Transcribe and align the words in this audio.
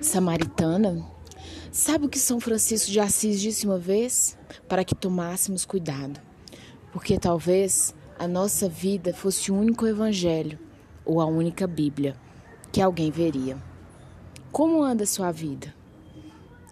Samaritana. 0.00 1.04
Sabe 1.72 2.06
o 2.06 2.08
que 2.08 2.18
São 2.18 2.40
Francisco 2.40 2.90
de 2.90 3.00
Assis 3.00 3.40
disse 3.40 3.66
uma 3.66 3.78
vez? 3.78 4.36
Para 4.68 4.84
que 4.84 4.94
tomássemos 4.94 5.64
cuidado. 5.64 6.20
Porque 6.92 7.18
talvez 7.18 7.94
a 8.18 8.26
nossa 8.26 8.68
vida 8.68 9.14
fosse 9.14 9.50
o 9.50 9.54
único 9.54 9.86
evangelho 9.86 10.58
ou 11.04 11.20
a 11.20 11.26
única 11.26 11.66
Bíblia 11.66 12.16
que 12.72 12.80
alguém 12.80 13.10
veria. 13.10 13.56
Como 14.52 14.82
anda 14.82 15.04
a 15.04 15.06
sua 15.06 15.30
vida? 15.30 15.74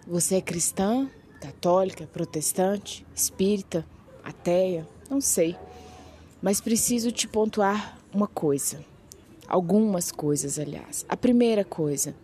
Você 0.07 0.35
é 0.35 0.41
cristã, 0.41 1.09
católica, 1.39 2.07
protestante, 2.07 3.05
espírita, 3.15 3.85
ateia? 4.23 4.87
Não 5.09 5.21
sei. 5.21 5.55
Mas 6.41 6.61
preciso 6.61 7.11
te 7.11 7.27
pontuar 7.27 7.97
uma 8.13 8.27
coisa. 8.27 8.83
Algumas 9.47 10.11
coisas, 10.11 10.59
aliás. 10.59 11.05
A 11.07 11.17
primeira 11.17 11.63
coisa, 11.63 12.15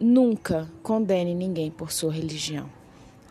nunca 0.00 0.68
condene 0.82 1.34
ninguém 1.34 1.70
por 1.70 1.92
sua 1.92 2.12
religião. 2.12 2.68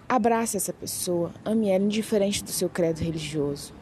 Abrace 0.07 0.55
essa 0.55 0.71
pessoa, 0.71 1.31
ame 1.43 1.70
ela 1.70 1.84
indiferente 1.84 2.43
do 2.43 2.52
seu 2.52 2.70
credo 2.70 2.99
religioso. 2.99 3.73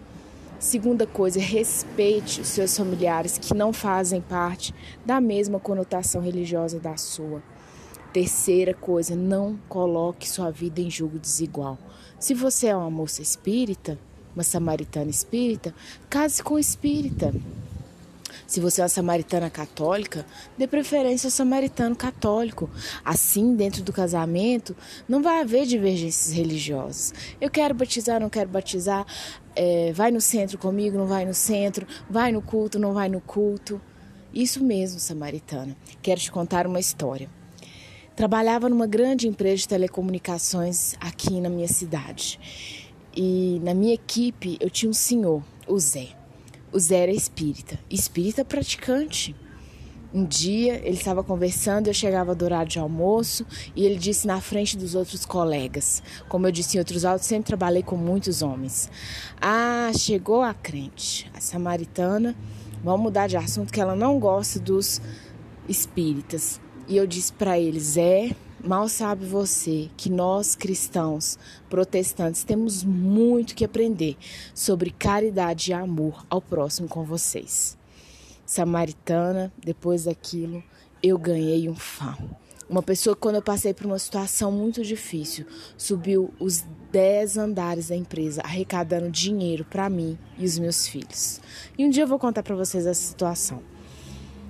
Segunda 0.60 1.06
coisa, 1.06 1.40
respeite 1.40 2.42
os 2.42 2.48
seus 2.48 2.76
familiares 2.76 3.38
que 3.38 3.54
não 3.54 3.72
fazem 3.72 4.22
parte 4.22 4.74
da 5.06 5.22
mesma 5.22 5.60
conotação 5.60 6.22
religiosa 6.22 6.80
da 6.80 6.98
sua. 6.98 7.44
Terceira 8.12 8.74
coisa, 8.74 9.16
não 9.16 9.60
coloque 9.70 10.28
sua 10.28 10.50
vida 10.50 10.82
em 10.82 10.90
julgo 10.90 11.20
desigual. 11.20 11.78
Se 12.20 12.34
você 12.34 12.68
é 12.68 12.76
uma 12.76 12.90
moça 12.90 13.22
espírita, 13.22 14.00
uma 14.34 14.44
samaritana 14.44 15.12
espírita, 15.12 15.76
case 16.10 16.42
com 16.42 16.58
espírita. 16.58 17.34
Se 18.46 18.60
você 18.60 18.82
é 18.82 18.84
uma 18.84 18.90
samaritana 18.90 19.50
católica, 19.50 20.26
dê 20.58 20.68
preferência 20.68 21.28
ao 21.28 21.32
samaritano 21.32 21.96
católico. 21.96 22.70
Assim, 23.04 23.56
dentro 23.56 23.84
do 23.84 23.92
casamento, 23.92 24.76
não 25.08 25.22
vai 25.22 25.42
haver 25.42 25.66
divergências 25.66 26.34
religiosas. 26.34 27.14
Eu 27.42 27.50
quero 27.50 27.74
batizar, 27.74 28.20
não 28.20 28.30
quero 28.30 28.50
batizar. 28.50 29.06
É, 29.56 29.92
vai 29.94 30.12
no 30.12 30.22
centro 30.22 30.58
comigo, 30.58 30.98
não 30.98 31.08
vai 31.08 31.26
no 31.26 31.34
centro. 31.34 31.88
Vai 32.10 32.32
no 32.32 32.42
culto, 32.42 32.78
não 32.78 32.94
vai 32.94 33.10
no 33.10 33.22
culto. 33.22 33.82
Isso 34.34 34.64
mesmo, 34.64 35.00
samaritana. 35.00 35.76
Quero 36.02 36.20
te 36.20 36.32
contar 36.32 36.68
uma 36.68 36.80
história. 36.80 37.30
Trabalhava 38.16 38.68
numa 38.68 38.88
grande 38.88 39.28
empresa 39.28 39.58
de 39.58 39.68
telecomunicações 39.68 40.96
aqui 41.00 41.40
na 41.40 41.50
minha 41.50 41.68
cidade. 41.68 42.40
E 43.16 43.60
na 43.64 43.74
minha 43.74 43.94
equipe 43.94 44.58
eu 44.60 44.70
tinha 44.70 44.90
um 44.90 44.94
senhor, 44.94 45.44
o 45.68 45.80
Zé. 45.80 46.17
O 46.72 46.80
Zé 46.80 47.04
era 47.04 47.12
espírita, 47.12 47.80
espírita 47.90 48.44
praticante. 48.44 49.36
Um 50.14 50.26
dia 50.26 50.76
ele 50.86 50.96
estava 50.96 51.24
conversando, 51.24 51.88
eu 51.88 51.94
chegava 51.94 52.34
do 52.34 52.46
horário 52.46 52.70
de 52.70 52.80
almoço 52.80 53.46
e 53.76 53.86
ele 53.86 53.98
disse 53.98 54.26
na 54.26 54.40
frente 54.42 54.78
dos 54.78 54.96
outros 54.96 55.26
colegas. 55.26 56.02
Como 56.30 56.48
eu 56.48 56.52
disse 56.52 56.78
em 56.78 56.80
outros 56.80 57.06
autos, 57.06 57.26
sempre 57.26 57.48
trabalhei 57.48 57.84
com 57.84 57.96
muitos 57.96 58.42
homens. 58.42 58.90
Ah, 59.40 59.92
chegou 59.98 60.42
a 60.42 60.54
crente, 60.54 61.30
a 61.34 61.40
samaritana. 61.40 62.36
Vamos 62.84 63.02
mudar 63.02 63.28
de 63.28 63.38
assunto 63.38 63.72
que 63.72 63.82
ela 63.82 63.96
não 63.96 64.20
gosta 64.20 64.60
dos 64.60 65.02
espíritas. 65.68 66.60
E 66.88 66.96
eu 66.96 67.06
disse 67.06 67.34
para 67.34 67.60
eles: 67.60 67.98
é, 67.98 68.32
mal 68.64 68.88
sabe 68.90 69.26
você 69.26 69.90
que 69.96 70.10
nós 70.10 70.56
cristãos 70.56 71.38
protestantes 71.70 72.44
temos 72.44 72.84
muito 72.84 73.56
que 73.56 73.66
aprender 73.66 74.18
sobre 74.54 74.92
caridade 74.92 75.72
e 75.72 75.74
amor 75.74 76.26
ao 76.30 76.42
próximo 76.42 76.88
com 76.88 77.04
vocês. 77.04 77.78
Samaritana, 78.46 79.52
depois 79.58 80.06
daquilo, 80.06 80.64
eu 81.04 81.18
ganhei 81.18 81.70
um 81.70 81.76
fã. 81.76 82.18
Uma 82.70 82.84
pessoa 82.84 83.16
quando 83.16 83.36
eu 83.36 83.42
passei 83.42 83.74
por 83.74 83.86
uma 83.86 84.00
situação 84.00 84.52
muito 84.52 84.84
difícil, 84.84 85.46
subiu 85.78 86.34
os 86.38 86.66
10 86.92 87.38
andares 87.38 87.88
da 87.88 87.96
empresa, 87.96 88.42
arrecadando 88.42 89.10
dinheiro 89.10 89.64
para 89.64 89.90
mim 89.90 90.18
e 90.38 90.44
os 90.44 90.60
meus 90.60 90.86
filhos. 90.86 91.40
E 91.78 91.86
um 91.86 91.90
dia 91.90 92.04
eu 92.04 92.08
vou 92.08 92.20
contar 92.20 92.44
para 92.44 92.56
vocês 92.56 92.86
essa 92.86 93.02
situação. 93.02 93.62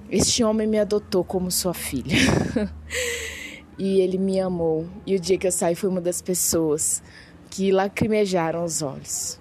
Este 0.10 0.44
homem 0.44 0.66
me 0.66 0.80
adotou 0.80 1.24
como 1.24 1.52
sua 1.52 1.74
filha. 1.74 2.18
e 3.78 4.00
ele 4.00 4.18
me 4.18 4.40
amou. 4.40 4.88
E 5.06 5.16
o 5.16 5.20
dia 5.20 5.38
que 5.38 5.48
eu 5.48 5.52
saí 5.52 5.76
foi 5.76 5.90
uma 5.90 6.02
das 6.02 6.22
pessoas 6.22 7.02
que 7.50 7.72
lacrimejaram 7.72 8.64
os 8.64 8.82
olhos. 8.82 9.40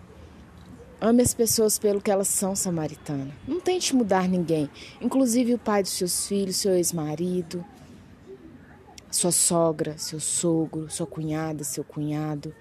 Ame 1.01 1.23
as 1.23 1.35
pessoas 1.35 1.79
pelo 1.79 2.01
que 2.01 2.11
elas 2.11 2.29
são, 2.29 2.57
samaritana. 2.57 3.31
Não 3.47 3.61
tente 3.61 3.95
mudar 3.95 4.29
ninguém, 4.29 4.71
inclusive 5.01 5.55
o 5.55 5.59
pai 5.59 5.83
dos 5.83 5.93
seus 5.93 6.27
filhos, 6.27 6.57
seu 6.57 6.73
ex-marido, 6.73 7.65
sua 9.11 9.31
sogra, 9.31 9.97
seu 9.99 10.19
sogro, 10.19 10.91
sua 10.91 11.07
cunhada, 11.07 11.65
seu 11.65 11.85
cunhado. 11.85 12.55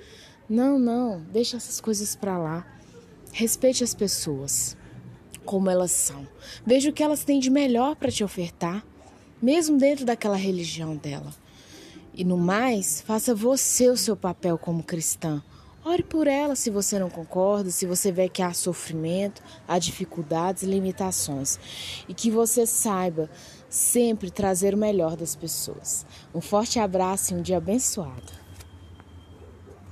Não, 0.49 0.77
não, 0.77 1.21
deixa 1.31 1.57
essas 1.57 1.79
coisas 1.79 2.15
para 2.15 2.37
lá. 2.37 2.67
Respeite 3.31 3.83
as 3.83 3.93
pessoas 3.93 4.77
como 5.45 5.69
elas 5.69 5.91
são. 5.91 6.27
Veja 6.65 6.89
o 6.89 6.93
que 6.93 7.03
elas 7.03 7.23
têm 7.23 7.39
de 7.39 7.49
melhor 7.49 7.95
para 7.95 8.11
te 8.11 8.23
ofertar, 8.23 8.85
mesmo 9.41 9.77
dentro 9.77 10.05
daquela 10.05 10.35
religião 10.35 10.95
dela. 10.95 11.33
E 12.17 12.23
no 12.23 12.37
mais, 12.37 13.01
faça 13.01 13.35
você 13.35 13.89
o 13.89 13.97
seu 13.97 14.15
papel 14.15 14.57
como 14.57 14.81
cristã. 14.81 15.43
Ore 15.83 16.01
por 16.01 16.27
ela 16.27 16.55
se 16.55 16.69
você 16.69 16.97
não 16.97 17.09
concorda, 17.09 17.69
se 17.69 17.85
você 17.85 18.09
vê 18.09 18.29
que 18.29 18.41
há 18.41 18.53
sofrimento, 18.53 19.43
há 19.67 19.77
dificuldades 19.77 20.63
e 20.63 20.65
limitações. 20.65 21.59
E 22.07 22.13
que 22.13 22.31
você 22.31 22.65
saiba 22.65 23.29
sempre 23.69 24.31
trazer 24.31 24.73
o 24.73 24.77
melhor 24.77 25.17
das 25.17 25.35
pessoas. 25.35 26.05
Um 26.33 26.39
forte 26.39 26.79
abraço 26.79 27.33
e 27.33 27.37
um 27.37 27.41
dia 27.41 27.57
abençoado. 27.57 28.44